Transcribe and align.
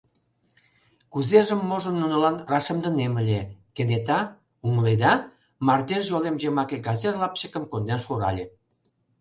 Кузежым-можым 1.11 1.95
нунылан 2.01 2.35
рашемдынем 2.51 3.13
ыле, 3.21 3.41
кенета, 3.75 4.19
умыледа, 4.67 5.13
мардеж 5.65 6.03
йолем 6.11 6.35
йымаке 6.43 6.77
газет 6.87 7.15
лапчыкым 7.21 7.63
конден 7.71 7.99
шурале. 8.05 8.45